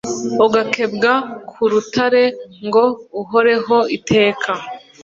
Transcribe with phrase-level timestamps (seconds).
[0.45, 1.11] agakebwa
[1.49, 2.23] ku rutare
[2.65, 2.85] ngo
[3.19, 4.51] ahoreho iteka